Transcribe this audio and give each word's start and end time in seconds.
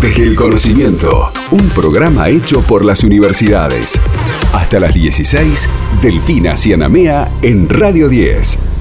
Desde 0.00 0.22
el 0.22 0.36
conocimiento, 0.36 1.28
un 1.50 1.68
programa 1.70 2.28
hecho 2.28 2.62
por 2.62 2.84
las 2.84 3.02
universidades. 3.02 4.00
Hasta 4.52 4.78
las 4.78 4.94
16, 4.94 5.68
Delfina 6.00 6.56
Cianamea 6.56 7.28
en 7.42 7.68
Radio 7.68 8.08
10. 8.08 8.77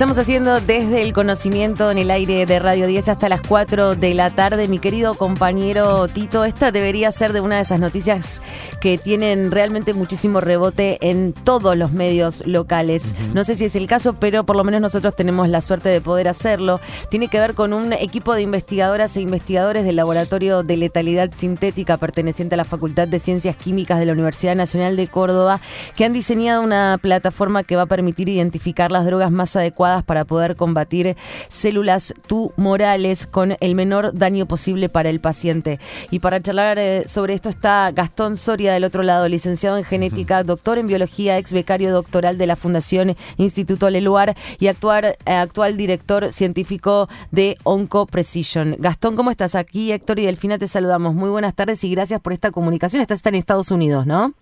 Estamos 0.00 0.16
haciendo 0.16 0.62
desde 0.62 1.02
el 1.02 1.12
conocimiento 1.12 1.90
en 1.90 1.98
el 1.98 2.10
aire 2.10 2.46
de 2.46 2.58
Radio 2.58 2.86
10 2.86 3.10
hasta 3.10 3.28
las 3.28 3.42
4 3.42 3.96
de 3.96 4.14
la 4.14 4.30
tarde. 4.30 4.66
Mi 4.66 4.78
querido 4.78 5.12
compañero 5.12 6.08
Tito, 6.08 6.46
esta 6.46 6.72
debería 6.72 7.12
ser 7.12 7.34
de 7.34 7.42
una 7.42 7.56
de 7.56 7.60
esas 7.60 7.80
noticias 7.80 8.40
que 8.80 8.96
tienen 8.96 9.50
realmente 9.50 9.92
muchísimo 9.92 10.40
rebote 10.40 10.96
en 11.02 11.34
todos 11.34 11.76
los 11.76 11.92
medios 11.92 12.42
locales. 12.46 13.14
No 13.34 13.44
sé 13.44 13.56
si 13.56 13.66
es 13.66 13.76
el 13.76 13.86
caso, 13.86 14.14
pero 14.14 14.44
por 14.44 14.56
lo 14.56 14.64
menos 14.64 14.80
nosotros 14.80 15.14
tenemos 15.14 15.50
la 15.50 15.60
suerte 15.60 15.90
de 15.90 16.00
poder 16.00 16.28
hacerlo. 16.28 16.80
Tiene 17.10 17.28
que 17.28 17.38
ver 17.38 17.52
con 17.52 17.74
un 17.74 17.92
equipo 17.92 18.34
de 18.34 18.40
investigadoras 18.40 19.14
e 19.18 19.20
investigadores 19.20 19.84
del 19.84 19.96
Laboratorio 19.96 20.62
de 20.62 20.78
Letalidad 20.78 21.30
Sintética 21.34 21.98
perteneciente 21.98 22.54
a 22.54 22.56
la 22.56 22.64
Facultad 22.64 23.06
de 23.06 23.18
Ciencias 23.18 23.54
Químicas 23.54 23.98
de 23.98 24.06
la 24.06 24.12
Universidad 24.12 24.56
Nacional 24.56 24.96
de 24.96 25.08
Córdoba, 25.08 25.60
que 25.94 26.06
han 26.06 26.14
diseñado 26.14 26.62
una 26.62 26.96
plataforma 27.02 27.64
que 27.64 27.76
va 27.76 27.82
a 27.82 27.86
permitir 27.86 28.30
identificar 28.30 28.90
las 28.90 29.04
drogas 29.04 29.30
más 29.30 29.54
adecuadas 29.56 29.89
para 30.06 30.24
poder 30.24 30.56
combatir 30.56 31.16
células 31.48 32.14
tumorales 32.26 33.26
con 33.26 33.56
el 33.60 33.74
menor 33.74 34.12
daño 34.14 34.46
posible 34.46 34.88
para 34.88 35.10
el 35.10 35.20
paciente. 35.20 35.78
Y 36.10 36.20
para 36.20 36.40
charlar 36.40 36.78
eh, 36.78 37.04
sobre 37.06 37.34
esto 37.34 37.48
está 37.48 37.90
Gastón 37.92 38.36
Soria 38.36 38.72
del 38.72 38.84
otro 38.84 39.02
lado, 39.02 39.28
licenciado 39.28 39.76
en 39.76 39.84
genética, 39.84 40.42
doctor 40.42 40.78
en 40.78 40.86
biología, 40.86 41.38
ex 41.38 41.52
becario 41.52 41.92
doctoral 41.92 42.38
de 42.38 42.46
la 42.46 42.56
Fundación 42.56 43.16
Instituto 43.36 43.90
Leluar 43.90 44.36
y 44.58 44.68
actual, 44.68 45.16
eh, 45.26 45.32
actual 45.32 45.76
director 45.76 46.32
científico 46.32 47.08
de 47.30 47.56
Onco 47.64 48.06
Precision. 48.06 48.76
Gastón, 48.78 49.16
¿cómo 49.16 49.30
estás? 49.30 49.54
Aquí 49.54 49.92
Héctor 49.92 50.18
y 50.18 50.26
Delfina 50.26 50.58
te 50.58 50.66
saludamos. 50.66 51.14
Muy 51.14 51.30
buenas 51.30 51.54
tardes 51.54 51.82
y 51.84 51.90
gracias 51.90 52.20
por 52.20 52.32
esta 52.32 52.50
comunicación. 52.50 53.02
Estás 53.02 53.24
en 53.26 53.34
Estados 53.34 53.70
Unidos, 53.70 54.06
¿no? 54.06 54.34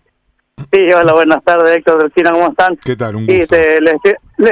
Sí, 0.73 0.93
hola, 0.93 1.13
buenas 1.13 1.43
tardes, 1.45 1.77
Héctor, 1.77 2.03
Delfina, 2.03 2.33
¿cómo 2.33 2.49
están? 2.49 2.77
¿Qué 2.85 2.97
tal? 2.97 3.17
Un 3.17 3.27
Sí, 3.27 3.39
gusto. 3.39 3.55
te- 3.57 3.81
les, 3.81 3.95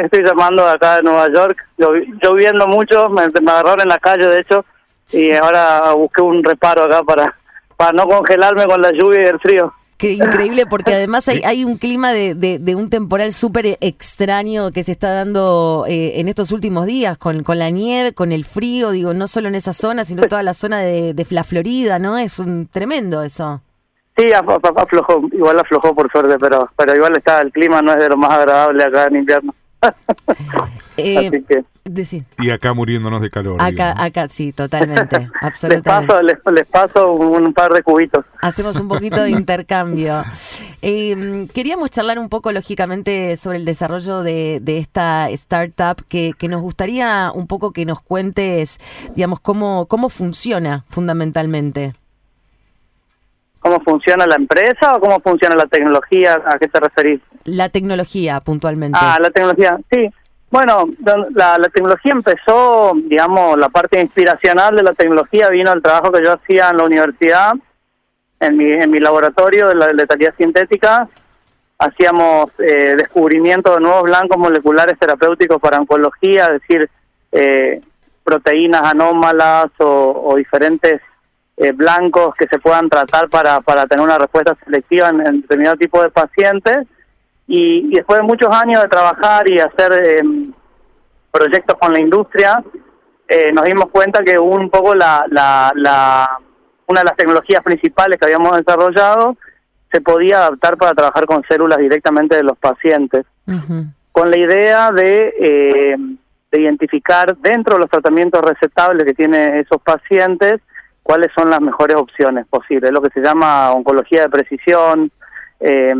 estoy, 0.03 0.25
llamando 0.25 0.67
acá 0.67 0.97
de 0.97 1.03
Nueva 1.03 1.29
York, 1.33 1.59
llovi- 1.79 2.07
lloviendo 2.23 2.67
mucho, 2.67 3.09
me, 3.11 3.23
me 3.41 3.51
agarraron 3.51 3.83
en 3.83 3.89
la 3.89 3.99
calle, 3.99 4.27
de 4.27 4.41
hecho, 4.41 4.65
y 5.13 5.33
ahora 5.33 5.93
busqué 5.93 6.23
un 6.23 6.43
reparo 6.43 6.85
acá 6.85 7.03
para, 7.03 7.35
para 7.77 7.93
no 7.93 8.07
congelarme 8.09 8.67
con 8.67 8.81
la 8.81 8.93
lluvia 8.93 9.23
y 9.23 9.27
el 9.27 9.41
frío. 9.41 9.73
Qué 9.99 10.13
increíble, 10.13 10.67
porque 10.67 10.95
además 10.95 11.27
hay, 11.29 11.41
hay 11.45 11.65
un 11.65 11.77
clima 11.79 12.13
de, 12.13 12.35
de- 12.35 12.59
de 12.59 12.75
un 12.75 12.91
temporal 12.91 13.33
súper 13.33 13.79
extraño 13.81 14.71
que 14.73 14.85
se 14.85 14.93
está 14.93 15.11
dando 15.13 15.85
eh, 15.89 16.21
en 16.21 16.29
estos 16.29 16.53
últimos 16.53 16.87
días, 16.87 17.17
con, 17.19 17.43
con 17.43 17.59
la 17.59 17.71
nieve, 17.71 18.13
con 18.13 18.31
el 18.33 18.45
frío, 18.45 18.91
digo, 18.91 19.15
no 19.15 19.27
solo 19.27 19.49
en 19.49 19.55
esa 19.55 19.73
zona, 19.73 20.05
sino 20.05 20.23
toda 20.29 20.43
la 20.43 20.55
zona 20.55 20.81
de, 20.81 21.15
de 21.15 21.27
la 21.31 21.45
Florida, 21.45 21.99
¿no? 21.99 22.17
Es 22.19 22.39
un 22.39 22.69
tremendo 22.71 23.23
eso. 23.23 23.63
Sí, 24.17 24.25
af- 24.33 24.47
af- 24.63 24.83
aflojó, 24.83 25.23
igual 25.33 25.59
aflojó 25.61 25.95
por 25.95 26.11
suerte, 26.11 26.37
pero 26.41 26.71
pero 26.77 26.95
igual 26.97 27.17
está, 27.17 27.41
el 27.43 27.53
clima 27.53 27.83
no 27.83 27.93
es 27.93 27.99
de 27.99 28.09
lo 28.09 28.17
más 28.17 28.31
agradable 28.33 28.83
acá 28.85 29.05
en 29.05 29.17
invierno. 29.17 29.55
Eh, 30.99 31.19
Así 31.29 31.43
que 31.47 31.63
decí- 31.85 32.25
Y 32.39 32.49
acá 32.49 32.73
muriéndonos 32.73 33.21
de 33.21 33.29
calor. 33.29 33.61
acá, 33.61 33.69
digamos. 33.71 34.01
acá 34.03 34.29
sí, 34.29 34.51
totalmente, 34.55 35.19
les 35.21 35.31
absolutamente. 35.43 36.07
paso, 36.09 36.23
les, 36.23 36.37
les 36.55 36.67
paso 36.67 37.13
un, 37.13 37.53
par 37.53 37.71
de 37.71 37.83
cubitos. 37.83 38.25
Hacemos 38.41 38.77
un 38.81 38.89
poquito 38.89 39.21
de 39.23 39.29
intercambio. 39.43 40.25
Eh, 40.81 41.47
queríamos 41.53 41.91
charlar 41.91 42.19
un 42.19 42.31
poco, 42.31 42.51
lógicamente, 42.51 43.37
sobre 43.37 43.59
el 43.59 43.67
desarrollo 43.67 44.23
de, 44.23 44.61
de 44.63 44.79
esta 44.79 45.29
startup, 45.31 46.03
que, 46.09 46.33
que 46.39 46.49
nos 46.49 46.63
gustaría 46.63 47.31
un 47.35 47.47
poco 47.47 47.73
que 47.73 47.85
nos 47.85 48.01
cuentes, 48.01 48.81
digamos, 49.15 49.41
cómo, 49.41 49.85
cómo 49.85 50.09
funciona 50.09 50.87
fundamentalmente. 50.89 51.93
¿Cómo 53.77 53.85
funciona 53.85 54.27
la 54.27 54.37
empresa 54.37 54.97
o 54.97 55.01
cómo 55.01 55.21
funciona 55.21 55.55
la 55.55 55.67
tecnología? 55.67 56.41
¿A 56.47 56.59
qué 56.59 56.67
te 56.69 56.81
referís? 56.81 57.21
La 57.45 57.69
tecnología, 57.69 58.41
puntualmente. 58.41 58.99
Ah, 59.01 59.19
la 59.21 59.31
tecnología, 59.31 59.79
sí. 59.91 60.09
Bueno, 60.51 60.89
la, 61.35 61.59
la 61.59 61.69
tecnología 61.69 62.13
empezó, 62.13 62.93
digamos, 62.95 63.59
la 63.59 63.69
parte 63.69 64.01
inspiracional 64.01 64.77
de 64.77 64.83
la 64.83 64.95
tecnología 64.95 65.51
vino 65.51 65.73
al 65.73 65.83
trabajo 65.83 66.11
que 66.11 66.25
yo 66.25 66.33
hacía 66.33 66.71
en 66.71 66.79
la 66.79 66.85
universidad, 66.85 67.53
en 68.41 68.57
mi, 68.57 68.73
en 68.73 68.91
mi 68.91 68.99
laboratorio 68.99 69.69
de 69.69 69.75
la 69.75 69.89
letalidad 69.89 70.35
sintética. 70.39 71.09
Hacíamos 71.79 72.47
eh, 72.59 72.95
descubrimiento 72.97 73.75
de 73.75 73.81
nuevos 73.81 74.05
blancos 74.05 74.39
moleculares 74.39 74.99
terapéuticos 74.99 75.61
para 75.61 75.79
oncología, 75.79 76.47
es 76.47 76.63
decir, 76.63 76.91
eh, 77.33 77.83
proteínas 78.25 78.85
anómalas 78.85 79.67
o, 79.81 80.23
o 80.29 80.37
diferentes 80.37 81.03
eh, 81.57 81.73
blancos 81.73 82.35
que 82.39 82.47
se 82.49 82.59
puedan 82.59 82.89
tratar 82.89 83.29
para, 83.29 83.61
para 83.61 83.87
tener 83.87 84.05
una 84.05 84.19
respuesta 84.19 84.57
selectiva 84.65 85.09
en, 85.09 85.27
en 85.27 85.41
determinado 85.43 85.77
tipo 85.77 86.03
de 86.03 86.11
pacientes. 86.11 86.87
Y, 87.47 87.87
y 87.91 87.95
después 87.95 88.19
de 88.21 88.27
muchos 88.27 88.51
años 88.51 88.83
de 88.83 88.89
trabajar 88.89 89.49
y 89.49 89.59
hacer 89.59 89.93
eh, 89.93 90.23
proyectos 91.31 91.77
con 91.79 91.93
la 91.93 92.01
industria, 92.01 92.63
eh, 93.29 93.53
nos 93.53 93.65
dimos 93.65 93.87
cuenta 93.91 94.23
que 94.23 94.39
un 94.39 94.71
poco 94.71 94.95
la, 94.95 95.25
la, 95.31 95.73
la, 95.75 96.39
una 96.87 97.01
de 97.01 97.07
las 97.07 97.17
tecnologías 97.17 97.63
principales 97.63 98.19
que 98.19 98.27
habíamos 98.27 98.57
desarrollado 98.57 99.37
se 99.91 100.01
podía 100.01 100.39
adaptar 100.39 100.77
para 100.77 100.95
trabajar 100.95 101.27
con 101.27 101.43
células 101.49 101.79
directamente 101.79 102.37
de 102.37 102.43
los 102.43 102.59
pacientes, 102.59 103.25
con 104.13 104.31
la 104.31 104.37
idea 104.37 104.91
de, 104.91 105.35
eh, 105.41 105.97
de 106.51 106.61
identificar 106.61 107.37
dentro 107.37 107.75
de 107.75 107.81
los 107.81 107.91
tratamientos 107.91 108.43
recetables 108.43 109.05
que 109.05 109.15
tienen 109.15 109.55
esos 109.57 109.81
pacientes 109.83 110.61
cuáles 111.07 111.31
son 111.37 111.51
las 111.51 111.61
mejores 111.61 111.97
opciones 111.97 112.47
posibles, 112.49 112.91
lo 112.91 113.01
que 113.01 113.11
se 113.11 113.21
llama 113.21 113.71
oncología 113.73 114.23
de 114.23 114.29
precisión, 114.29 115.11
eh, 115.61 115.95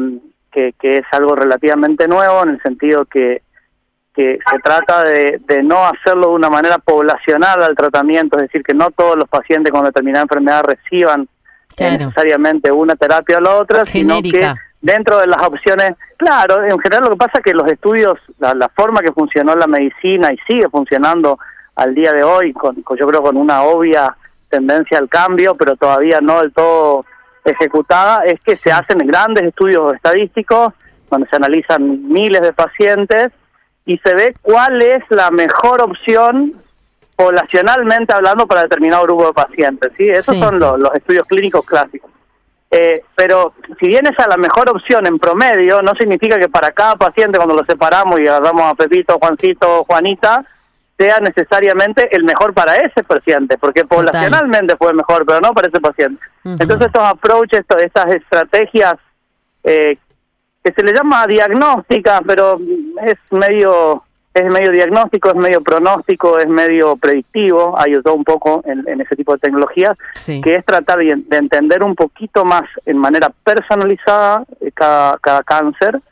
que, 0.51 0.73
que 0.81 0.99
es 0.99 1.05
algo 1.13 1.37
relativamente 1.37 2.09
nuevo 2.09 2.43
en 2.43 2.49
el 2.51 2.63
sentido 2.63 3.05
que, 3.05 3.43
que 4.15 4.39
se 4.51 4.59
trata 4.59 5.05
de, 5.05 5.41
de 5.47 5.63
no 5.63 5.85
hacerlo 5.87 6.29
de 6.31 6.35
una 6.35 6.51
manera 6.51 6.79
poblacional 6.79 7.63
al 7.63 7.77
tratamiento, 7.77 8.37
es 8.37 8.45
decir, 8.49 8.63
que 8.65 8.75
no 8.75 8.91
todos 8.91 9.17
los 9.17 9.29
pacientes 9.29 9.71
con 9.73 9.85
determinada 9.85 10.23
enfermedad 10.25 10.65
reciban 10.65 11.23
eh, 11.23 11.27
Claro. 11.77 11.93
necesariamente 12.07 12.73
una 12.73 12.97
terapia 12.97 13.37
o 13.39 13.41
la 13.43 13.55
otra, 13.57 13.85
sino 13.85 14.15
que 14.33 14.55
dentro 14.81 15.19
de 15.19 15.27
las 15.27 15.43
opciones, 15.43 15.93
claro, 16.17 16.65
en 16.65 16.79
general 16.81 17.05
lo 17.05 17.11
que 17.11 17.17
pasa 17.17 17.39
es 17.39 17.45
que 17.45 17.53
los 17.55 17.71
estudios, 17.71 18.19
la, 18.39 18.55
la 18.55 18.69
forma 18.71 19.01
que 19.03 19.13
funcionó 19.13 19.55
la 19.55 19.67
medicina 19.67 20.33
y 20.33 20.39
sigue 20.49 20.69
funcionando 20.71 21.39
al 21.77 21.95
día 21.95 22.13
de 22.13 22.23
hoy, 22.25 22.53
con, 22.55 22.81
con- 22.83 22.97
yo 22.97 23.07
creo 23.07 23.23
con 23.23 23.37
una 23.37 23.63
obvia 23.63 24.17
tendencia 24.49 24.99
al 24.99 25.09
cambio, 25.09 25.55
pero 25.57 25.77
todavía 25.77 26.21
no 26.21 26.41
del 26.41 26.53
todo 26.53 27.05
ejecutada, 27.45 28.25
es 28.25 28.41
que 28.41 28.57
se 28.57 28.73
hacen 28.73 28.99
grandes 29.07 29.45
estudios 29.45 29.95
estadísticos 29.95 30.73
donde 31.11 31.29
se 31.29 31.37
analizan 31.37 32.09
miles 32.09 32.41
de 32.43 32.53
pacientes 32.53 33.29
y 33.85 33.99
se 33.99 34.15
ve 34.15 34.35
cuál 34.43 34.83
es 34.83 35.03
la 35.11 35.31
mejor 35.31 35.81
opción 35.83 36.55
poblacionalmente 37.15 38.13
hablando 38.13 38.47
para 38.47 38.63
determinado 38.63 39.05
grupo 39.05 39.27
de 39.27 39.33
pacientes. 39.33 39.93
¿sí? 39.97 40.09
Esos 40.09 40.35
Sí. 40.35 40.43
son 40.43 40.59
los, 40.59 40.79
los 40.79 40.95
estudios 40.95 41.25
clínicos 41.27 41.65
clásicos. 41.65 42.11
Eh, 42.71 43.05
pero 43.15 43.55
si 43.81 43.87
bien 43.87 44.07
esa 44.07 44.23
es 44.25 44.29
la 44.29 44.37
mejor 44.37 44.69
opción 44.69 45.07
en 45.07 45.19
promedio, 45.19 45.83
no 45.83 45.93
significa 45.95 46.37
que 46.39 46.49
para 46.49 46.73
cada 46.73 46.97
paciente 46.97 47.39
cuando 47.39 47.55
lo 47.55 47.65
separamos 47.65 48.19
y 48.21 48.27
agarramos 48.27 48.65
a 48.65 48.75
Pepito, 48.75 49.19
Juancito, 49.21 49.85
Juanita, 49.85 50.45
sea 50.99 51.19
necesariamente 51.21 52.09
el 52.17 52.25
mejor 52.25 52.55
para 52.55 52.77
ese 52.77 53.03
paciente, 53.05 53.59
porque 53.59 53.85
poblacionalmente 53.85 54.77
fue 54.77 54.93
mejor, 54.95 55.25
pero 55.27 55.41
no 55.41 55.53
para 55.53 55.69
ese 55.69 55.81
paciente. 55.81 56.23
Entonces 56.45 56.87
estos 56.87 57.03
approaches, 57.03 57.61
estas 57.79 58.07
estrategias 58.15 58.95
eh, 59.65 59.99
que 60.65 60.73
se 60.73 60.83
le 60.83 60.93
llama 60.93 61.27
diagnóstica, 61.27 62.21
pero 62.27 62.59
es 63.05 63.17
medio 63.31 64.03
es 64.33 64.53
medio 64.53 64.71
diagnóstico, 64.71 65.31
es 65.31 65.35
medio 65.37 65.63
pronóstico, 65.63 66.39
es 66.39 66.47
medio 66.47 66.95
predictivo, 66.97 67.75
todo 68.05 68.15
un 68.15 68.25
poco 68.25 68.63
en, 68.67 68.87
en 68.87 69.01
ese 69.01 69.17
tipo 69.17 69.33
de 69.33 69.39
tecnologías, 69.39 69.97
Sí. 70.15 70.43
que 70.43 70.57
es 70.57 70.65
tratar 70.65 70.99
de, 70.99 71.15
de 71.27 71.37
entender 71.39 71.83
un 71.83 71.95
poquito 71.95 72.45
más 72.45 72.65
en 72.85 72.99
manera 72.99 73.31
personalizada 73.45 74.45
eh, 74.61 74.71
cada, 74.75 75.17
cada 75.23 75.43
cáncer 75.43 76.03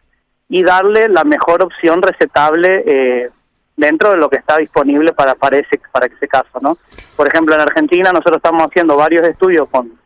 y 0.48 0.62
darle 0.62 1.08
la 1.10 1.24
mejor 1.24 1.62
opción 1.62 2.00
recetable 2.00 2.82
eh, 2.86 3.30
dentro 3.76 4.10
de 4.10 4.16
lo 4.16 4.28
que 4.28 4.36
está 4.36 4.56
disponible 4.58 5.12
para, 5.12 5.34
para, 5.34 5.58
ese, 5.58 5.80
para 5.92 6.06
ese 6.06 6.28
caso. 6.28 6.58
¿no? 6.60 6.78
Por 7.16 7.28
ejemplo, 7.28 7.54
en 7.54 7.60
Argentina 7.62 8.12
nosotros 8.12 8.36
estamos 8.36 8.62
haciendo 8.62 8.96
varios 8.96 9.26
estudios 9.26 9.68
con, 9.70 9.98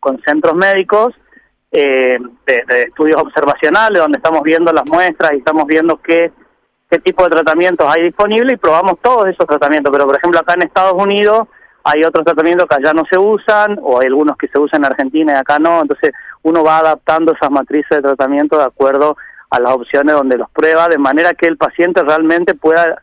con 0.00 0.20
centros 0.22 0.54
médicos, 0.54 1.14
eh, 1.70 2.18
de, 2.46 2.82
estudios 2.82 3.20
observacionales, 3.20 4.00
donde 4.00 4.18
estamos 4.18 4.42
viendo 4.42 4.72
las 4.72 4.88
muestras 4.88 5.32
y 5.32 5.38
estamos 5.38 5.66
viendo 5.66 6.00
qué, 6.02 6.32
qué 6.90 6.98
tipo 6.98 7.24
de 7.24 7.30
tratamientos 7.30 7.86
hay 7.90 8.04
disponibles 8.04 8.54
y 8.54 8.58
probamos 8.58 8.94
todos 9.02 9.28
esos 9.28 9.46
tratamientos. 9.46 9.92
Pero, 9.92 10.06
por 10.06 10.16
ejemplo, 10.16 10.40
acá 10.40 10.54
en 10.54 10.62
Estados 10.62 10.94
Unidos 10.94 11.48
hay 11.84 12.04
otros 12.04 12.24
tratamientos 12.24 12.66
que 12.68 12.76
allá 12.76 12.92
no 12.92 13.04
se 13.10 13.18
usan, 13.18 13.78
o 13.82 14.00
hay 14.00 14.06
algunos 14.08 14.36
que 14.36 14.48
se 14.48 14.58
usan 14.58 14.80
en 14.80 14.92
Argentina 14.92 15.32
y 15.34 15.36
acá 15.36 15.58
no. 15.58 15.82
Entonces, 15.82 16.12
uno 16.42 16.64
va 16.64 16.78
adaptando 16.78 17.32
esas 17.32 17.50
matrices 17.50 17.88
de 17.90 18.02
tratamiento 18.02 18.58
de 18.58 18.64
acuerdo 18.64 19.10
a 19.12 19.16
las 19.50 19.72
opciones 19.72 20.14
donde 20.14 20.36
los 20.36 20.50
prueba, 20.50 20.88
de 20.88 20.98
manera 20.98 21.34
que 21.34 21.46
el 21.46 21.56
paciente 21.56 22.02
realmente 22.02 22.54
pueda 22.54 23.02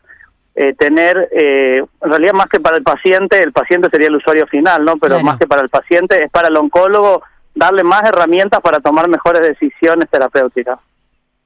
eh, 0.54 0.72
tener, 0.74 1.28
eh, 1.32 1.78
en 1.78 2.10
realidad 2.10 2.32
más 2.32 2.46
que 2.46 2.60
para 2.60 2.76
el 2.76 2.82
paciente, 2.82 3.42
el 3.42 3.52
paciente 3.52 3.88
sería 3.90 4.08
el 4.08 4.16
usuario 4.16 4.46
final, 4.46 4.84
¿no? 4.84 4.96
Pero 4.96 5.20
más 5.20 5.38
que 5.38 5.46
para 5.46 5.62
el 5.62 5.68
paciente, 5.68 6.24
es 6.24 6.30
para 6.30 6.48
el 6.48 6.56
oncólogo 6.56 7.22
darle 7.54 7.84
más 7.84 8.02
herramientas 8.04 8.60
para 8.60 8.80
tomar 8.80 9.08
mejores 9.08 9.42
decisiones 9.42 10.08
terapéuticas. 10.10 10.78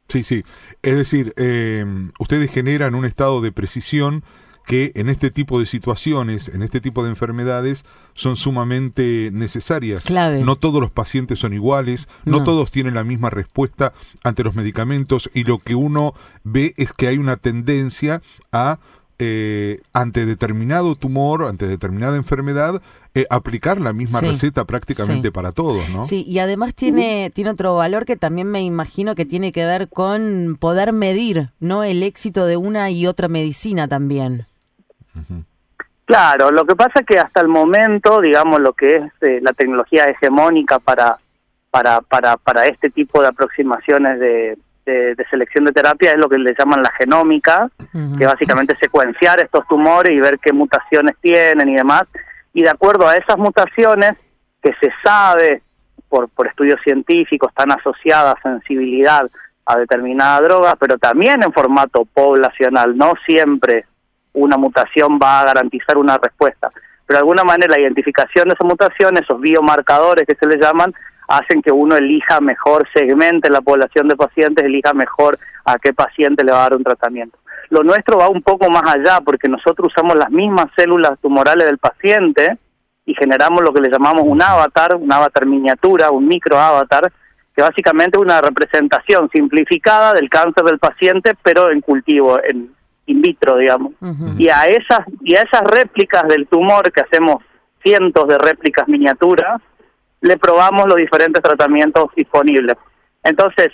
Sí, 0.08 0.23
sí. 0.23 0.44
Es 0.82 0.97
decir, 0.97 1.32
eh, 1.37 1.85
ustedes 2.19 2.50
generan 2.50 2.94
un 2.94 3.05
estado 3.05 3.41
de 3.41 3.52
precisión 3.52 4.23
que 4.66 4.92
en 4.94 5.08
este 5.08 5.30
tipo 5.30 5.58
de 5.58 5.66
situaciones, 5.66 6.48
en 6.48 6.62
este 6.62 6.80
tipo 6.80 7.02
de 7.02 7.10
enfermedades, 7.10 7.84
son 8.14 8.36
sumamente 8.36 9.30
necesarias. 9.32 10.04
No 10.10 10.56
todos 10.56 10.80
los 10.80 10.90
pacientes 10.90 11.38
son 11.38 11.52
iguales, 11.52 12.08
no, 12.24 12.44
todos 12.44 12.70
tienen 12.70 12.94
la 12.94 13.04
misma 13.04 13.30
respuesta 13.30 13.92
ante 14.22 14.44
los 14.44 14.54
medicamentos 14.54 15.30
y 15.34 15.44
lo 15.44 15.58
que 15.58 15.74
uno 15.74 16.14
ve 16.44 16.74
es 16.76 16.92
que 16.92 17.08
hay 17.08 17.18
una 17.18 17.36
tendencia 17.36 18.22
a 18.52 18.78
eh, 19.22 19.80
ante 19.92 20.24
determinado 20.24 20.94
tumor, 20.94 21.44
ante 21.44 21.66
determinada 21.66 22.16
enfermedad, 22.16 22.80
eh, 23.14 23.26
aplicar 23.28 23.78
la 23.78 23.92
misma 23.92 24.20
receta 24.20 24.64
prácticamente 24.64 25.30
para 25.30 25.52
todos, 25.52 25.90
¿no? 25.90 26.04
Sí, 26.04 26.24
y 26.26 26.38
además 26.38 26.74
tiene, 26.74 27.30
tiene 27.34 27.50
otro 27.50 27.76
valor 27.76 28.06
que 28.06 28.16
también 28.16 28.46
me 28.46 28.62
imagino 28.62 29.14
que 29.14 29.26
tiene 29.26 29.52
que 29.52 29.66
ver 29.66 29.88
con 29.90 30.56
poder 30.58 30.94
medir, 30.94 31.50
¿no? 31.60 31.84
El 31.84 32.02
éxito 32.02 32.46
de 32.46 32.56
una 32.56 32.90
y 32.90 33.06
otra 33.06 33.28
medicina 33.28 33.88
también. 33.88 34.46
Claro, 36.04 36.50
lo 36.50 36.64
que 36.64 36.74
pasa 36.74 37.00
es 37.00 37.06
que 37.06 37.18
hasta 37.18 37.40
el 37.40 37.48
momento, 37.48 38.20
digamos, 38.20 38.60
lo 38.60 38.72
que 38.72 38.96
es 38.96 39.12
eh, 39.20 39.38
la 39.42 39.52
tecnología 39.52 40.06
hegemónica 40.06 40.80
para, 40.80 41.18
para, 41.70 42.00
para, 42.00 42.36
para 42.36 42.66
este 42.66 42.90
tipo 42.90 43.22
de 43.22 43.28
aproximaciones 43.28 44.18
de, 44.18 44.58
de, 44.84 45.26
selección 45.30 45.64
de 45.64 45.72
terapia 45.72 46.10
es 46.10 46.18
lo 46.18 46.28
que 46.28 46.38
le 46.38 46.54
llaman 46.58 46.82
la 46.82 46.90
genómica, 46.92 47.70
que 48.18 48.26
básicamente 48.26 48.72
es 48.72 48.78
secuenciar 48.80 49.38
estos 49.40 49.66
tumores 49.68 50.12
y 50.12 50.20
ver 50.20 50.38
qué 50.40 50.52
mutaciones 50.52 51.14
tienen 51.20 51.68
y 51.68 51.76
demás. 51.76 52.04
Y 52.52 52.62
de 52.62 52.70
acuerdo 52.70 53.06
a 53.06 53.14
esas 53.14 53.38
mutaciones 53.38 54.16
que 54.62 54.72
se 54.80 54.90
sabe 55.04 55.62
por, 56.08 56.28
por 56.28 56.48
estudios 56.48 56.80
científicos, 56.82 57.50
están 57.50 57.70
asociadas 57.70 58.34
a 58.36 58.42
sensibilidad 58.42 59.30
a 59.64 59.78
determinada 59.78 60.40
droga, 60.40 60.74
pero 60.74 60.98
también 60.98 61.42
en 61.44 61.52
formato 61.52 62.04
poblacional, 62.04 62.96
no 62.96 63.12
siempre 63.26 63.86
una 64.32 64.56
mutación 64.56 65.18
va 65.22 65.40
a 65.40 65.44
garantizar 65.46 65.98
una 65.98 66.18
respuesta. 66.18 66.70
Pero 67.06 67.16
de 67.16 67.22
alguna 67.22 67.44
manera 67.44 67.74
la 67.74 67.80
identificación 67.80 68.48
de 68.48 68.54
esa 68.54 68.64
mutación, 68.64 69.16
esos 69.16 69.40
biomarcadores 69.40 70.26
que 70.26 70.36
se 70.36 70.46
le 70.46 70.58
llaman, 70.58 70.94
hacen 71.28 71.62
que 71.62 71.72
uno 71.72 71.96
elija 71.96 72.40
mejor, 72.40 72.88
segmente 72.92 73.50
la 73.50 73.60
población 73.60 74.08
de 74.08 74.16
pacientes, 74.16 74.64
elija 74.64 74.92
mejor 74.94 75.38
a 75.64 75.78
qué 75.78 75.92
paciente 75.92 76.44
le 76.44 76.52
va 76.52 76.58
a 76.58 76.62
dar 76.62 76.76
un 76.76 76.84
tratamiento. 76.84 77.38
Lo 77.70 77.84
nuestro 77.84 78.18
va 78.18 78.28
un 78.28 78.42
poco 78.42 78.68
más 78.68 78.82
allá 78.84 79.20
porque 79.24 79.48
nosotros 79.48 79.92
usamos 79.92 80.16
las 80.16 80.30
mismas 80.30 80.66
células 80.76 81.18
tumorales 81.20 81.66
del 81.66 81.78
paciente 81.78 82.58
y 83.06 83.14
generamos 83.14 83.62
lo 83.62 83.72
que 83.72 83.80
le 83.80 83.90
llamamos 83.90 84.22
un 84.26 84.42
avatar, 84.42 84.96
un 84.96 85.12
avatar 85.12 85.46
miniatura, 85.46 86.10
un 86.10 86.26
microavatar, 86.26 87.12
que 87.54 87.62
básicamente 87.62 88.18
es 88.18 88.22
una 88.22 88.40
representación 88.40 89.28
simplificada 89.32 90.14
del 90.14 90.28
cáncer 90.28 90.64
del 90.64 90.78
paciente, 90.78 91.34
pero 91.42 91.70
en 91.70 91.80
cultivo, 91.80 92.40
en 92.42 92.74
in 93.10 93.20
vitro, 93.22 93.56
digamos. 93.56 93.92
Y 94.38 94.48
a 94.48 94.66
esas 94.66 95.00
y 95.22 95.36
a 95.36 95.42
esas 95.42 95.62
réplicas 95.62 96.26
del 96.28 96.46
tumor 96.46 96.90
que 96.92 97.00
hacemos 97.00 97.42
cientos 97.82 98.28
de 98.28 98.38
réplicas 98.38 98.88
miniaturas, 98.88 99.60
le 100.20 100.36
probamos 100.36 100.86
los 100.86 100.96
diferentes 100.96 101.42
tratamientos 101.42 102.06
disponibles. 102.14 102.76
Entonces, 103.22 103.68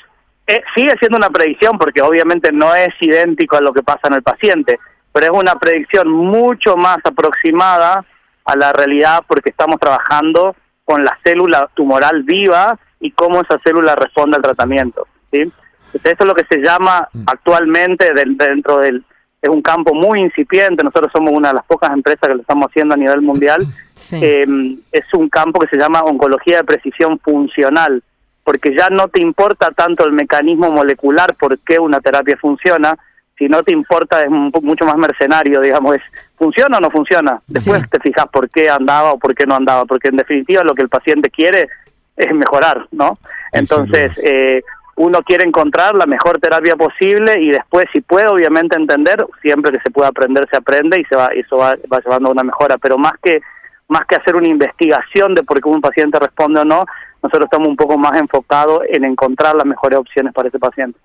eh, 0.46 0.62
sigue 0.74 0.94
siendo 1.00 1.16
una 1.16 1.30
predicción 1.30 1.76
porque 1.78 2.02
obviamente 2.02 2.52
no 2.52 2.74
es 2.74 2.90
idéntico 3.00 3.56
a 3.56 3.60
lo 3.60 3.72
que 3.72 3.82
pasa 3.82 4.08
en 4.08 4.14
el 4.14 4.22
paciente, 4.22 4.78
pero 5.12 5.26
es 5.26 5.40
una 5.40 5.56
predicción 5.56 6.08
mucho 6.08 6.76
más 6.76 6.98
aproximada 7.04 8.04
a 8.44 8.56
la 8.56 8.72
realidad 8.72 9.24
porque 9.26 9.50
estamos 9.50 9.78
trabajando 9.80 10.54
con 10.84 11.04
la 11.04 11.18
célula 11.24 11.68
tumoral 11.74 12.22
viva 12.22 12.78
y 13.00 13.10
cómo 13.10 13.40
esa 13.40 13.58
célula 13.64 13.96
responde 13.96 14.36
al 14.36 14.42
tratamiento. 14.42 15.06
¿sí? 15.32 15.40
Entonces, 15.40 16.12
eso 16.12 16.16
es 16.20 16.26
lo 16.26 16.34
que 16.34 16.46
se 16.48 16.62
llama 16.62 17.08
mm. 17.12 17.22
actualmente 17.26 18.12
dentro 18.14 18.78
del 18.78 19.04
es 19.42 19.48
un 19.48 19.62
campo 19.62 19.94
muy 19.94 20.20
incipiente, 20.20 20.82
nosotros 20.82 21.12
somos 21.12 21.32
una 21.32 21.48
de 21.48 21.54
las 21.54 21.64
pocas 21.66 21.92
empresas 21.92 22.28
que 22.28 22.34
lo 22.34 22.40
estamos 22.40 22.66
haciendo 22.66 22.94
a 22.94 22.98
nivel 22.98 23.22
mundial, 23.22 23.66
em, 24.12 24.78
es 24.92 25.04
un 25.14 25.28
campo 25.28 25.60
que 25.60 25.68
se 25.68 25.76
llama 25.76 26.00
oncología 26.00 26.58
de 26.58 26.64
precisión 26.64 27.18
funcional, 27.20 28.02
porque 28.44 28.74
ya 28.76 28.88
no 28.90 29.08
te 29.08 29.20
importa 29.20 29.70
tanto 29.70 30.04
el 30.04 30.12
mecanismo 30.12 30.70
molecular 30.70 31.34
por 31.34 31.58
qué 31.60 31.78
una 31.78 32.00
terapia 32.00 32.36
funciona, 32.36 32.96
si 33.38 33.48
no 33.48 33.62
te 33.62 33.72
importa 33.72 34.22
es 34.22 34.30
mucho 34.30 34.86
más 34.86 34.96
mercenario, 34.96 35.60
digamos, 35.60 35.96
es 35.96 36.02
funciona 36.36 36.78
o 36.78 36.80
no 36.80 36.90
funciona, 36.90 37.40
después 37.46 37.82
te 37.90 38.00
fijas 38.00 38.26
por 38.28 38.48
qué 38.48 38.70
andaba 38.70 39.12
o 39.12 39.18
por 39.18 39.34
qué 39.34 39.46
no 39.46 39.54
andaba, 39.54 39.84
porque 39.84 40.08
en 40.08 40.16
definitiva 40.16 40.64
lo 40.64 40.74
que 40.74 40.82
el 40.82 40.88
paciente 40.88 41.30
quiere 41.30 41.68
es 42.16 42.34
mejorar, 42.34 42.86
¿no? 42.92 43.18
Entonces, 43.52 44.12
eh, 44.22 44.62
uno 44.96 45.22
quiere 45.22 45.44
encontrar 45.44 45.94
la 45.94 46.06
mejor 46.06 46.38
terapia 46.38 46.74
posible 46.74 47.40
y 47.40 47.50
después 47.50 47.86
si 47.92 48.00
puede 48.00 48.28
obviamente 48.28 48.76
entender 48.76 49.24
siempre 49.42 49.72
que 49.72 49.80
se 49.80 49.90
pueda 49.90 50.08
aprender 50.08 50.48
se 50.50 50.56
aprende 50.56 50.98
y 50.98 51.04
se 51.04 51.16
va 51.16 51.28
eso 51.28 51.58
va, 51.58 51.76
llevando 51.76 52.28
a 52.28 52.32
una 52.32 52.42
mejora. 52.42 52.78
Pero 52.78 52.98
más 52.98 53.12
que 53.22 53.40
más 53.88 54.04
que 54.06 54.16
hacer 54.16 54.34
una 54.34 54.48
investigación 54.48 55.34
de 55.34 55.44
por 55.44 55.60
qué 55.60 55.68
un 55.68 55.80
paciente 55.80 56.18
responde 56.18 56.60
o 56.60 56.64
no 56.64 56.84
nosotros 57.22 57.44
estamos 57.44 57.68
un 57.68 57.76
poco 57.76 57.98
más 57.98 58.18
enfocados 58.18 58.80
en 58.88 59.04
encontrar 59.04 59.54
las 59.54 59.66
mejores 59.66 59.98
opciones 59.98 60.32
para 60.32 60.48
ese 60.48 60.58
paciente. 60.58 60.98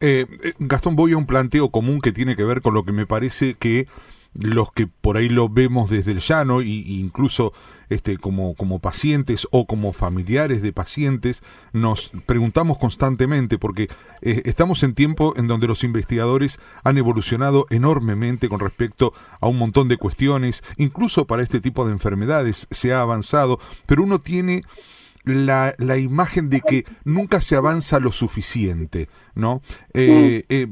Eh, 0.00 0.26
eh, 0.42 0.52
Gastón 0.58 0.96
voy 0.96 1.12
a 1.12 1.18
un 1.18 1.26
planteo 1.26 1.70
común 1.70 2.00
que 2.00 2.12
tiene 2.12 2.36
que 2.36 2.44
ver 2.44 2.62
con 2.62 2.74
lo 2.74 2.84
que 2.84 2.92
me 2.92 3.06
parece 3.06 3.54
que 3.54 3.86
los 4.34 4.70
que 4.72 4.86
por 4.86 5.16
ahí 5.16 5.28
lo 5.28 5.48
vemos 5.48 5.90
desde 5.90 6.12
el 6.12 6.20
llano 6.20 6.62
y, 6.62 7.00
incluso 7.00 7.52
este 7.88 8.18
como 8.18 8.54
como 8.54 8.78
pacientes 8.78 9.48
o 9.50 9.66
como 9.66 9.92
familiares 9.92 10.62
de 10.62 10.72
pacientes 10.72 11.42
nos 11.72 12.12
preguntamos 12.24 12.78
constantemente 12.78 13.58
porque 13.58 13.88
eh, 14.22 14.42
estamos 14.44 14.84
en 14.84 14.94
tiempo 14.94 15.34
en 15.36 15.48
donde 15.48 15.66
los 15.66 15.82
investigadores 15.82 16.60
han 16.84 16.98
evolucionado 16.98 17.66
enormemente 17.70 18.48
con 18.48 18.60
respecto 18.60 19.12
a 19.40 19.48
un 19.48 19.58
montón 19.58 19.88
de 19.88 19.96
cuestiones 19.96 20.62
incluso 20.76 21.26
para 21.26 21.42
este 21.42 21.60
tipo 21.60 21.84
de 21.84 21.92
enfermedades 21.92 22.68
se 22.70 22.92
ha 22.92 23.00
avanzado 23.00 23.58
pero 23.86 24.04
uno 24.04 24.20
tiene 24.20 24.62
la, 25.24 25.74
la, 25.78 25.96
imagen 25.98 26.48
de 26.48 26.60
que 26.60 26.84
nunca 27.04 27.40
se 27.40 27.56
avanza 27.56 28.00
lo 28.00 28.10
suficiente, 28.10 29.08
¿no? 29.34 29.62
Eh, 29.92 30.44
eh, 30.48 30.66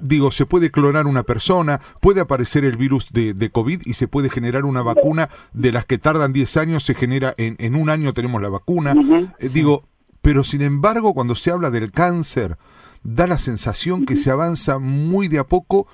digo, 0.00 0.30
se 0.30 0.46
puede 0.46 0.70
clonar 0.70 1.06
una 1.06 1.22
persona, 1.22 1.80
puede 2.00 2.20
aparecer 2.20 2.64
el 2.64 2.76
virus 2.76 3.08
de, 3.12 3.34
de, 3.34 3.50
COVID 3.50 3.82
y 3.84 3.94
se 3.94 4.08
puede 4.08 4.30
generar 4.30 4.64
una 4.64 4.82
vacuna 4.82 5.28
de 5.52 5.72
las 5.72 5.86
que 5.86 5.98
tardan 5.98 6.32
10 6.32 6.56
años, 6.56 6.84
se 6.84 6.94
genera 6.94 7.34
en, 7.36 7.56
en 7.58 7.74
un 7.74 7.90
año 7.90 8.12
tenemos 8.12 8.42
la 8.42 8.48
vacuna. 8.48 8.94
Eh, 9.38 9.48
digo, 9.48 9.84
pero 10.20 10.44
sin 10.44 10.62
embargo, 10.62 11.14
cuando 11.14 11.34
se 11.34 11.50
habla 11.50 11.70
del 11.70 11.90
cáncer, 11.90 12.58
da 13.02 13.26
la 13.26 13.38
sensación 13.38 14.06
que 14.06 14.16
se 14.16 14.30
avanza 14.30 14.78
muy 14.78 15.28
de 15.28 15.38
a 15.38 15.44
poco 15.44 15.86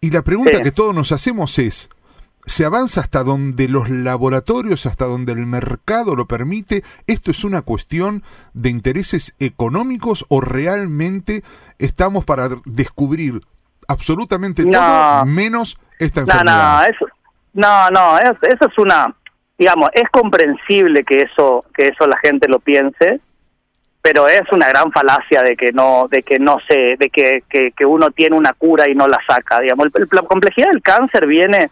y 0.00 0.10
la 0.10 0.22
pregunta 0.22 0.62
que 0.62 0.72
todos 0.72 0.94
nos 0.94 1.12
hacemos 1.12 1.58
es, 1.58 1.88
se 2.46 2.64
avanza 2.64 3.00
hasta 3.00 3.24
donde 3.24 3.68
los 3.68 3.90
laboratorios, 3.90 4.86
hasta 4.86 5.04
donde 5.04 5.32
el 5.32 5.46
mercado 5.46 6.14
lo 6.14 6.26
permite. 6.26 6.84
¿Esto 7.06 7.32
es 7.32 7.42
una 7.44 7.62
cuestión 7.62 8.22
de 8.54 8.70
intereses 8.70 9.34
económicos 9.40 10.24
o 10.28 10.40
realmente 10.40 11.42
estamos 11.78 12.24
para 12.24 12.48
descubrir 12.64 13.40
absolutamente 13.88 14.64
todo 14.64 15.26
menos 15.26 15.76
esta 15.98 16.20
enfermedad? 16.20 16.44
No, 16.44 16.82
no, 16.82 16.84
eso, 16.84 17.06
no, 17.54 17.90
no, 17.90 18.18
eso, 18.18 18.68
es 18.68 18.78
una, 18.78 19.12
digamos, 19.58 19.90
es 19.92 20.08
comprensible 20.10 21.02
que 21.02 21.22
eso, 21.22 21.64
que 21.74 21.88
eso 21.88 22.06
la 22.06 22.18
gente 22.18 22.46
lo 22.48 22.60
piense, 22.60 23.20
pero 24.02 24.28
es 24.28 24.42
una 24.52 24.68
gran 24.68 24.92
falacia 24.92 25.42
de 25.42 25.56
que 25.56 25.72
no, 25.72 26.06
de 26.08 26.22
que 26.22 26.38
no 26.38 26.58
se, 26.68 26.96
de 26.96 27.10
que, 27.10 27.42
que, 27.48 27.86
uno 27.86 28.12
tiene 28.12 28.36
una 28.36 28.52
cura 28.52 28.88
y 28.88 28.94
no 28.94 29.08
la 29.08 29.18
saca. 29.26 29.58
Digamos, 29.58 29.88
la 30.12 30.22
complejidad 30.22 30.68
del 30.68 30.80
cáncer 30.80 31.26
viene 31.26 31.70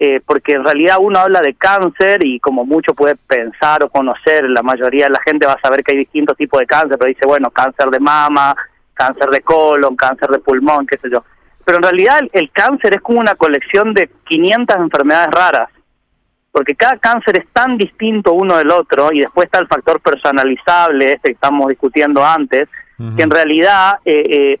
eh, 0.00 0.20
porque 0.24 0.52
en 0.52 0.64
realidad 0.64 0.98
uno 1.00 1.18
habla 1.18 1.40
de 1.40 1.54
cáncer 1.54 2.24
y 2.24 2.38
como 2.38 2.64
mucho 2.64 2.94
puede 2.94 3.16
pensar 3.16 3.82
o 3.82 3.88
conocer, 3.88 4.48
la 4.48 4.62
mayoría 4.62 5.06
de 5.06 5.10
la 5.10 5.22
gente 5.24 5.46
va 5.46 5.54
a 5.54 5.60
saber 5.60 5.82
que 5.82 5.92
hay 5.92 5.98
distintos 5.98 6.36
tipos 6.36 6.60
de 6.60 6.66
cáncer, 6.66 6.96
pero 6.96 7.08
dice, 7.08 7.26
bueno, 7.26 7.50
cáncer 7.50 7.88
de 7.90 7.98
mama, 7.98 8.54
cáncer 8.94 9.28
de 9.30 9.40
colon, 9.40 9.96
cáncer 9.96 10.28
de 10.30 10.38
pulmón, 10.38 10.86
qué 10.86 10.98
sé 10.98 11.08
yo. 11.10 11.24
Pero 11.64 11.78
en 11.78 11.82
realidad 11.82 12.20
el, 12.32 12.50
cáncer 12.52 12.94
es 12.94 13.00
como 13.00 13.18
una 13.18 13.34
colección 13.34 13.92
de 13.92 14.08
500 14.24 14.76
enfermedades 14.76 15.30
raras, 15.32 15.68
porque 16.52 16.76
cada 16.76 16.96
cáncer 16.98 17.38
es 17.38 17.48
tan 17.52 17.76
distinto 17.76 18.34
uno 18.34 18.56
del 18.56 18.70
otro 18.70 19.12
y 19.12 19.20
después 19.20 19.46
está 19.46 19.58
el 19.58 19.66
factor 19.66 20.00
personalizable, 20.00 21.12
este 21.12 21.28
que 21.28 21.34
estamos 21.34 21.68
discutiendo 21.68 22.24
antes, 22.24 22.68
que 23.16 23.22
en 23.22 23.30
realidad 23.30 23.98
eh, 24.04 24.24
eh, 24.28 24.60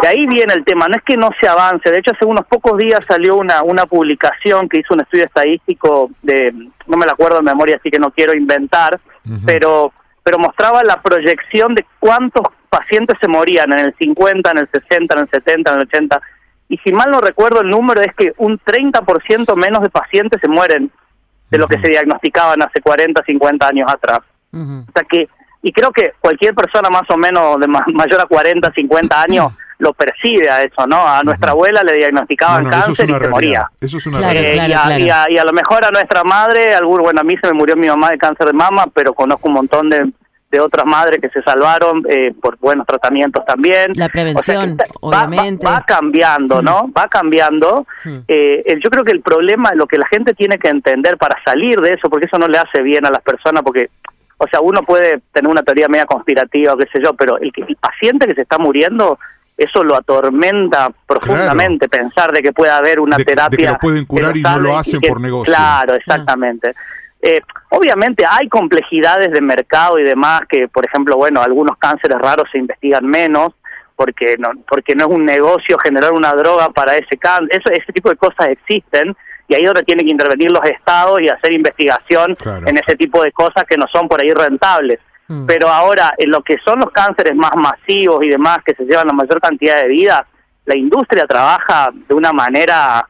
de 0.00 0.08
ahí 0.08 0.26
viene 0.26 0.54
el 0.54 0.64
tema, 0.64 0.88
no 0.88 0.96
es 0.96 1.02
que 1.02 1.16
no 1.16 1.30
se 1.40 1.46
avance, 1.46 1.90
de 1.90 1.98
hecho 1.98 2.12
hace 2.12 2.24
unos 2.24 2.46
pocos 2.46 2.78
días 2.78 3.00
salió 3.06 3.36
una, 3.36 3.62
una 3.62 3.86
publicación 3.86 4.68
que 4.68 4.80
hizo 4.80 4.94
un 4.94 5.00
estudio 5.00 5.24
estadístico 5.24 6.10
de, 6.22 6.52
no 6.86 6.96
me 6.96 7.06
la 7.06 7.12
acuerdo 7.12 7.36
de 7.36 7.42
memoria, 7.42 7.76
así 7.76 7.90
que 7.90 7.98
no 7.98 8.10
quiero 8.10 8.34
inventar, 8.34 8.98
pero, 9.44 9.92
pero 10.22 10.38
mostraba 10.38 10.82
la 10.82 11.00
proyección 11.02 11.74
de 11.74 11.84
cuántos 12.00 12.42
pacientes 12.70 13.18
se 13.20 13.28
morían 13.28 13.72
en 13.72 13.80
el 13.80 13.94
50, 13.98 14.50
en 14.50 14.58
el 14.58 14.68
60, 14.72 15.14
en 15.14 15.20
el 15.20 15.28
70, 15.30 15.70
en 15.70 15.76
el 15.76 15.82
80, 15.86 16.20
y 16.68 16.78
si 16.78 16.92
mal 16.92 17.10
no 17.10 17.20
recuerdo 17.20 17.60
el 17.60 17.68
número 17.68 18.00
es 18.00 18.14
que 18.14 18.32
un 18.38 18.58
30% 18.58 19.54
menos 19.56 19.82
de 19.82 19.90
pacientes 19.90 20.40
se 20.40 20.48
mueren 20.48 20.90
de 21.50 21.58
lo 21.58 21.68
que 21.68 21.78
se 21.78 21.88
diagnosticaban 21.88 22.62
hace 22.62 22.80
40, 22.80 23.22
50 23.26 23.68
años 23.68 23.92
atrás. 23.92 24.20
O 24.54 24.92
sea 24.94 25.04
que, 25.08 25.28
y 25.62 25.70
creo 25.70 25.92
que 25.92 26.14
cualquier 26.18 26.54
persona 26.54 26.88
más 26.88 27.02
o 27.10 27.18
menos 27.18 27.60
de 27.60 27.68
mayor 27.68 28.22
a 28.22 28.24
40, 28.24 28.72
50 28.74 29.22
años 29.22 29.52
lo 29.82 29.92
percibe 29.92 30.48
a 30.48 30.62
eso, 30.62 30.86
¿no? 30.86 31.06
A 31.06 31.22
nuestra 31.22 31.50
abuela 31.50 31.82
le 31.82 31.94
diagnosticaban 31.94 32.64
cáncer 32.70 33.10
y 33.10 33.14
se 33.14 33.28
moría. 33.28 33.68
Eso 33.80 33.98
es 33.98 34.06
una 34.06 34.32
realidad. 34.32 34.98
y, 34.98 35.10
a, 35.10 35.30
y, 35.30 35.38
a, 35.38 35.44
lo 35.44 35.52
mejor 35.52 35.84
a 35.84 35.90
nuestra 35.90 36.22
madre, 36.22 36.74
algún, 36.74 37.02
bueno, 37.02 37.20
a 37.20 37.24
mí 37.24 37.34
se 37.42 37.48
me 37.48 37.54
murió 37.54 37.76
mi 37.76 37.88
mamá 37.88 38.10
de 38.10 38.18
cáncer 38.18 38.46
de 38.46 38.52
mama, 38.52 38.86
pero 38.94 39.12
conozco 39.12 39.48
un 39.48 39.54
montón 39.54 39.90
de 39.90 40.12
de 40.52 40.60
otras 40.60 40.84
madres 40.84 41.18
que 41.18 41.30
se 41.30 41.42
salvaron 41.42 42.04
eh, 42.10 42.34
por 42.40 42.58
buenos 42.58 42.86
tratamientos 42.86 43.42
también. 43.46 43.92
La 43.96 44.10
prevención, 44.10 44.76
obviamente. 45.00 45.66
Va, 45.66 45.82
cambiando, 45.86 46.60
¿no? 46.60 46.92
Va 46.92 47.08
cambiando. 47.08 47.86
Eh, 48.28 48.78
yo 48.84 48.90
creo 48.90 49.02
que 49.02 49.12
el 49.12 49.22
problema, 49.22 49.72
lo 49.74 49.86
que 49.86 49.96
la 49.96 50.06
gente 50.08 50.34
tiene 50.34 50.58
que 50.58 50.68
entender 50.68 51.16
para 51.16 51.42
salir 51.42 51.80
de 51.80 51.94
eso, 51.94 52.10
porque 52.10 52.26
eso 52.26 52.38
no 52.38 52.48
le 52.48 52.58
hace 52.58 52.82
bien 52.82 53.06
a 53.06 53.10
las 53.10 53.22
personas, 53.22 53.62
porque, 53.62 53.88
o 54.36 54.46
sea, 54.46 54.60
uno 54.60 54.82
puede 54.82 55.22
tener 55.32 55.50
una 55.50 55.62
teoría 55.62 55.88
media 55.88 56.04
conspirativa 56.04 56.74
o 56.74 56.76
qué 56.76 56.86
sé 56.92 57.00
yo, 57.02 57.14
pero 57.14 57.38
el, 57.38 57.50
el 57.56 57.76
paciente 57.76 58.26
que 58.26 58.34
se 58.34 58.42
está 58.42 58.58
muriendo, 58.58 59.18
eso 59.56 59.84
lo 59.84 59.94
atormenta 59.96 60.90
profundamente 61.06 61.88
pensar 61.88 62.32
de 62.32 62.42
que 62.42 62.52
pueda 62.52 62.78
haber 62.78 63.00
una 63.00 63.16
terapia. 63.16 63.48
De 63.50 63.56
que 63.56 63.72
lo 63.72 63.78
pueden 63.78 64.04
curar 64.06 64.36
y 64.36 64.42
no 64.42 64.58
lo 64.58 64.78
hacen 64.78 65.00
por 65.00 65.20
negocio. 65.20 65.52
Claro, 65.52 65.94
exactamente. 65.94 66.74
Eh, 67.20 67.40
obviamente 67.70 68.24
hay 68.28 68.48
complejidades 68.48 69.30
de 69.30 69.40
mercado 69.40 69.98
y 69.98 70.02
demás 70.02 70.42
que, 70.48 70.66
por 70.66 70.84
ejemplo, 70.84 71.16
bueno, 71.16 71.40
algunos 71.40 71.76
cánceres 71.78 72.18
raros 72.18 72.48
se 72.50 72.58
investigan 72.58 73.06
menos 73.06 73.52
porque 73.94 74.36
no, 74.38 74.50
porque 74.68 74.96
no 74.96 75.04
es 75.04 75.10
un 75.14 75.24
negocio 75.24 75.78
generar 75.78 76.12
una 76.12 76.32
droga 76.32 76.70
para 76.70 76.96
ese 76.96 77.16
cáncer. 77.18 77.62
ese 77.72 77.92
tipo 77.92 78.10
de 78.10 78.16
cosas 78.16 78.48
existen 78.48 79.14
y 79.46 79.54
ahí 79.54 79.62
es 79.62 79.66
donde 79.68 79.84
tienen 79.84 80.06
que 80.06 80.12
intervenir 80.12 80.50
los 80.50 80.64
estados 80.64 81.20
y 81.20 81.28
hacer 81.28 81.52
investigación 81.52 82.34
en 82.66 82.76
ese 82.76 82.96
tipo 82.96 83.22
de 83.22 83.30
cosas 83.32 83.64
que 83.68 83.76
no 83.76 83.86
son 83.92 84.08
por 84.08 84.20
ahí 84.20 84.32
rentables. 84.32 84.98
Mm. 85.32 85.46
Pero 85.46 85.68
ahora, 85.68 86.12
en 86.18 86.30
lo 86.30 86.42
que 86.42 86.58
son 86.64 86.80
los 86.80 86.90
cánceres 86.90 87.34
más 87.34 87.52
masivos 87.56 88.22
y 88.22 88.28
demás 88.28 88.58
que 88.64 88.74
se 88.74 88.84
llevan 88.84 89.06
la 89.06 89.14
mayor 89.14 89.40
cantidad 89.40 89.80
de 89.80 89.88
vidas, 89.88 90.22
la 90.66 90.76
industria 90.76 91.26
trabaja 91.26 91.90
de 91.92 92.14
una 92.14 92.32
manera 92.32 93.08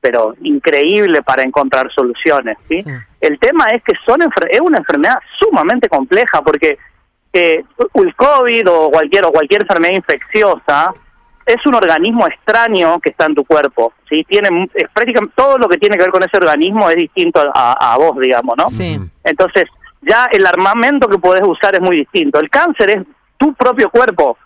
pero 0.00 0.34
increíble 0.42 1.22
para 1.22 1.42
encontrar 1.42 1.92
soluciones. 1.92 2.56
¿sí? 2.68 2.82
El 3.20 3.38
tema 3.38 3.66
es 3.66 3.82
que 3.82 3.92
son 4.06 4.20
es 4.22 4.60
una 4.60 4.78
enfermedad 4.78 5.16
sumamente 5.38 5.88
compleja 5.88 6.40
porque 6.40 6.78
eh, 7.32 7.62
el 7.94 8.14
COVID 8.14 8.70
o 8.70 8.90
cualquier, 8.90 9.26
o 9.26 9.30
cualquier 9.30 9.62
enfermedad 9.62 9.94
infecciosa 9.94 10.94
es 11.44 11.66
un 11.66 11.74
organismo 11.74 12.26
extraño 12.26 12.98
que 13.00 13.10
está 13.10 13.26
en 13.26 13.34
tu 13.34 13.44
cuerpo. 13.44 13.92
¿sí? 14.08 14.24
Tiene, 14.24 14.68
es 14.72 14.88
prácticamente 14.94 15.34
todo 15.36 15.58
lo 15.58 15.68
que 15.68 15.76
tiene 15.76 15.96
que 15.96 16.04
ver 16.04 16.12
con 16.12 16.22
ese 16.22 16.36
organismo 16.36 16.88
es 16.88 16.96
distinto 16.96 17.42
a, 17.54 17.92
a 17.92 17.98
vos, 17.98 18.16
digamos, 18.18 18.56
¿no? 18.56 18.68
Sí. 18.68 18.98
Entonces, 19.24 19.64
ya 20.02 20.28
el 20.32 20.46
armamento 20.46 21.08
que 21.08 21.18
podés 21.18 21.42
usar 21.42 21.74
es 21.74 21.80
muy 21.80 21.98
distinto. 21.98 22.40
El 22.40 22.50
cáncer 22.50 22.90
es 22.90 22.98
tu 23.36 23.54
propio 23.54 23.90
cuerpo, 23.90 24.38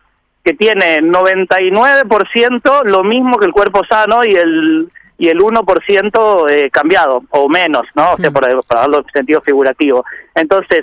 que 0.45 0.55
tiene 0.55 1.01
99% 1.01 2.85
lo 2.85 3.03
mismo 3.03 3.39
que 3.39 3.47
el 3.47 3.53
cuerpo 3.53 3.83
sano 3.89 4.21
y 4.25 4.35
el 4.35 4.89
y 5.17 5.29
el 5.29 5.39
1% 5.39 6.51
eh, 6.51 6.71
cambiado 6.71 7.23
o 7.31 7.49
menos, 7.49 7.85
¿no? 7.95 8.15
O 8.15 8.17
sea, 8.17 8.31
para, 8.31 8.53
darlo 8.69 8.99
en 8.99 9.05
sentido 9.13 9.41
figurativo. 9.43 10.05
Entonces, 10.35 10.81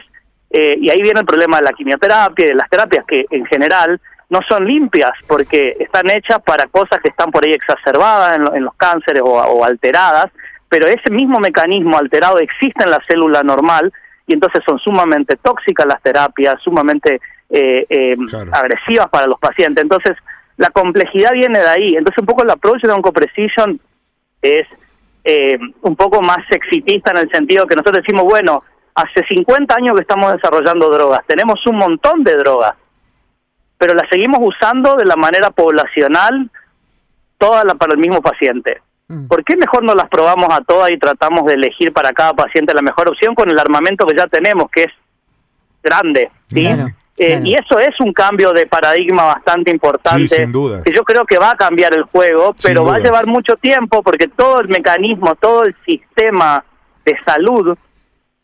eh, 0.50 0.78
y 0.80 0.90
ahí 0.90 1.02
viene 1.02 1.20
el 1.20 1.26
problema 1.26 1.58
de 1.58 1.64
la 1.64 1.74
quimioterapia 1.74 2.46
y 2.46 2.50
de 2.50 2.56
las 2.56 2.70
terapias 2.70 3.06
que 3.06 3.26
en 3.30 3.46
general 3.46 4.00
no 4.30 4.40
son 4.48 4.66
limpias 4.66 5.12
porque 5.28 5.76
están 5.80 6.10
hechas 6.10 6.42
para 6.44 6.66
cosas 6.68 7.00
que 7.02 7.10
están 7.10 7.32
por 7.32 7.46
ahí 7.46 7.52
exacerbadas 7.52 8.38
en, 8.38 8.64
los 8.64 8.74
cánceres 8.76 9.22
o, 9.26 9.66
alteradas, 9.66 10.28
pero 10.70 10.88
ese 10.88 11.10
mismo 11.10 11.40
mecanismo 11.40 11.98
alterado 11.98 12.40
existe 12.40 12.84
en 12.84 12.92
la 12.92 13.02
célula 13.08 13.44
normal 13.44 13.92
y 14.32 14.34
entonces 14.34 14.62
son 14.66 14.80
sumamente 14.80 15.36
tóxicas 15.36 15.86
las 15.86 16.02
terapias, 16.02 16.56
sumamente 16.64 17.20
eh, 17.50 18.16
agresivas 18.54 19.10
para 19.10 19.28
los 19.28 19.38
pacientes. 19.40 19.84
Entonces, 19.84 20.16
la 20.56 20.70
complejidad 20.70 21.34
viene 21.34 21.60
de 21.60 21.68
ahí. 21.68 21.96
Entonces, 21.98 22.20
un 22.20 22.26
poco 22.26 22.44
el 22.44 22.50
approach 22.50 22.82
de 22.82 22.92
Oncoprecision 22.92 23.80
es 24.42 24.66
eh, 25.26 25.60
un 25.82 25.96
poco 25.98 26.22
más 26.22 26.40
exitista 26.50 27.12
en 27.12 27.18
el 27.18 27.30
sentido 27.30 27.68
que 27.68 27.76
nosotros 27.76 28.04
decimos, 28.06 28.24
bueno, 28.24 28.64
hace 28.96 29.26
50 29.30 29.76
años 29.76 29.96
que 29.96 30.04
estamos 30.04 30.34
desarrollando 30.34 30.90
drogas, 30.90 31.22
tenemos 31.28 31.60
un 31.68 31.76
montón 31.78 32.24
de 32.24 32.36
drogas, 32.38 32.76
pero 33.78 33.94
las 33.96 34.08
seguimos 34.10 34.40
usando 34.42 34.96
de 34.96 35.06
la 35.06 35.18
manera 35.18 35.52
poblacional, 35.52 36.50
todas 37.38 37.66
para 37.76 37.94
el 37.94 38.00
mismo 38.00 38.22
paciente. 38.22 38.82
Mm. 39.12 39.28
¿Por 39.28 39.44
qué 39.44 39.58
mejor 39.58 39.84
no 39.84 39.94
las 39.94 40.08
probamos 40.08 40.48
a 40.52 40.62
todas 40.62 40.90
y 40.90 40.98
tratamos 40.98 41.46
de 41.46 41.56
elegir 41.56 41.92
para 41.92 42.14
cada 42.14 42.34
paciente 42.34 42.74
la 42.74 42.82
mejor 42.82 43.10
opción 43.10 43.36
con 43.36 43.50
el 43.50 43.60
armamento 43.60 44.06
que 44.06 44.16
ya 44.16 44.26
tenemos, 44.28 44.72
que 44.72 44.84
es 44.84 44.92
grande? 45.84 46.32
¿sí? 46.48 46.66
Eh, 47.18 47.42
y 47.44 47.54
eso 47.54 47.78
es 47.78 48.00
un 48.00 48.14
cambio 48.14 48.54
de 48.54 48.66
paradigma 48.68 49.26
bastante 49.26 49.70
importante. 49.70 50.34
sin 50.34 50.52
duda. 50.52 50.82
Que 50.82 50.94
yo 50.94 51.04
creo 51.04 51.26
que 51.26 51.38
va 51.38 51.52
a 51.52 51.56
cambiar 51.58 51.94
el 51.94 52.04
juego, 52.04 52.56
pero 52.64 52.86
va 52.86 52.96
a 52.96 53.00
llevar 53.00 53.28
mucho 53.28 53.56
tiempo 53.58 54.02
porque 54.02 54.30
todo 54.30 54.62
el 54.62 54.70
mecanismo, 54.70 55.36
todo 55.36 55.66
el 55.66 55.76
sistema 55.86 56.64
de 57.06 57.18
salud 57.26 57.78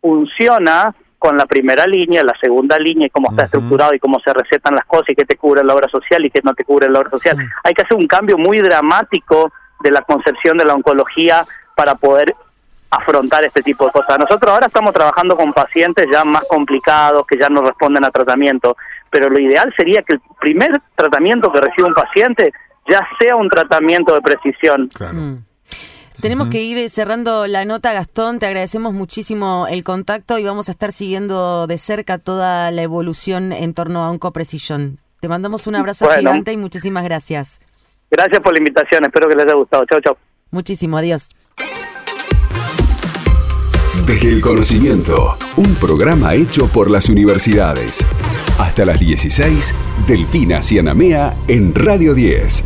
funciona 0.01 0.93
con 1.17 1.38
la 1.38 1.45
primera 1.45 1.88
línea, 1.88 2.24
la 2.24 2.36
segunda 2.39 2.77
línea 2.77 3.07
y 3.07 3.09
cómo 3.09 3.31
está 3.31 3.45
estructurado 3.45 3.93
y 3.93 4.00
cómo 4.00 4.19
se 4.19 4.33
recetan 4.33 4.75
las 4.75 4.86
cosas 4.86 5.09
y 5.09 5.15
qué 5.15 5.25
te 5.25 5.38
cubre 5.38 5.63
la 5.63 5.74
obra 5.74 5.88
social 5.88 6.24
y 6.25 6.29
qué 6.29 6.41
no 6.43 6.53
te 6.53 6.63
cubre 6.63 6.89
la 6.89 7.00
obra 7.00 7.12
social. 7.12 7.38
Hay 7.63 7.74
que 7.74 7.81
hacer 7.81 7.97
un 7.97 8.05
cambio 8.05 8.38
muy 8.38 8.59
dramático 8.59 9.51
de 9.79 9.91
la 9.91 10.01
concepción 10.01 10.57
de 10.57 10.65
la 10.65 10.74
oncología 10.74 11.46
para 11.75 11.96
poder 11.96 12.36
afrontar 12.89 13.43
este 13.43 13.62
tipo 13.62 13.86
de 13.86 13.91
cosas. 13.91 14.17
Nosotros 14.17 14.51
ahora 14.51 14.67
estamos 14.67 14.93
trabajando 14.93 15.36
con 15.36 15.53
pacientes 15.53 16.07
ya 16.12 16.24
más 16.24 16.43
complicados, 16.50 17.25
que 17.27 17.38
ya 17.38 17.50
no 17.50 17.62
responden 17.62 18.05
a 18.05 18.12
tratamiento, 18.12 18.77
pero 19.10 19.29
lo 19.29 19.39
ideal 19.39 19.74
sería 19.75 20.01
que 20.03 20.13
el 20.13 20.22
primer 20.39 20.81
tratamiento 20.96 21.51
que 21.51 21.62
reciba 21.62 21.88
un 21.88 21.93
paciente 21.93 22.53
ya 22.89 23.05
sea 23.19 23.36
un 23.36 23.50
tratamiento 23.50 24.15
de 24.15 24.22
precisión. 24.22 24.89
Mm. 25.00 25.43
Tenemos 26.22 26.48
que 26.48 26.63
ir 26.63 26.89
cerrando 26.89 27.46
la 27.46 27.65
nota, 27.65 27.93
Gastón. 27.93 28.39
Te 28.39 28.48
agradecemos 28.48 28.93
muchísimo 28.93 29.67
el 29.69 29.84
contacto 29.84 30.39
y 30.39 30.43
vamos 30.43 30.67
a 30.67 30.72
estar 30.72 30.91
siguiendo 30.91 31.67
de 31.67 31.77
cerca 31.77 32.17
toda 32.17 32.72
la 32.72 32.81
evolución 32.81 33.51
en 33.51 33.74
torno 33.74 34.03
a 34.03 34.10
Oncoprecisión. 34.10 35.00
Te 35.19 35.27
mandamos 35.27 35.67
un 35.67 35.75
abrazo 35.75 36.10
gigante 36.10 36.53
y 36.53 36.57
muchísimas 36.57 37.03
gracias. 37.03 37.60
Gracias 38.09 38.41
por 38.41 38.53
la 38.53 38.59
invitación. 38.59 39.03
Espero 39.05 39.29
que 39.29 39.35
les 39.35 39.45
haya 39.45 39.55
gustado. 39.55 39.85
Chao, 39.85 40.01
chao. 40.01 40.17
Muchísimo. 40.51 40.97
Adiós. 40.97 41.29
Desde 44.05 44.31
el 44.31 44.41
conocimiento, 44.41 45.35
un 45.57 45.75
programa 45.75 46.33
hecho 46.33 46.67
por 46.67 46.89
las 46.89 47.09
universidades. 47.09 48.05
Hasta 48.57 48.85
las 48.85 48.99
16, 48.99 49.73
Delfina 50.07 50.61
Cianamea 50.61 51.35
en 51.49 51.75
Radio 51.75 52.13
10. 52.13 52.63